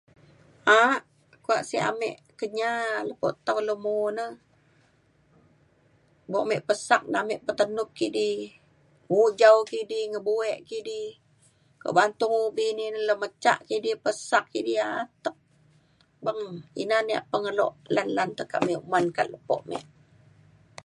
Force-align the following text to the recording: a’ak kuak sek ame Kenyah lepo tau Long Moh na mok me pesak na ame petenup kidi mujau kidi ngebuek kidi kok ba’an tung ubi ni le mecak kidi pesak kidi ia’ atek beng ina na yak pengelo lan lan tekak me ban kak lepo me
a’ak 0.77 1.03
kuak 1.45 1.63
sek 1.69 1.83
ame 1.89 2.11
Kenyah 2.39 2.85
lepo 3.07 3.27
tau 3.45 3.59
Long 3.67 3.81
Moh 3.83 4.07
na 4.17 4.25
mok 6.31 6.45
me 6.49 6.55
pesak 6.67 7.03
na 7.11 7.17
ame 7.23 7.35
petenup 7.45 7.89
kidi 7.99 8.31
mujau 9.11 9.57
kidi 9.71 9.99
ngebuek 10.11 10.59
kidi 10.69 11.01
kok 11.81 11.93
ba’an 11.95 12.11
tung 12.19 12.35
ubi 12.47 12.67
ni 12.77 12.85
le 13.07 13.13
mecak 13.21 13.59
kidi 13.69 13.89
pesak 14.05 14.43
kidi 14.53 14.73
ia’ 14.77 14.85
atek 15.01 15.37
beng 16.25 16.41
ina 16.81 16.97
na 17.05 17.11
yak 17.15 17.25
pengelo 17.31 17.67
lan 17.95 18.07
lan 18.17 18.29
tekak 18.37 18.61
me 18.67 18.73
ban 18.91 19.05
kak 19.15 19.29
lepo 19.33 19.55
me 19.69 19.79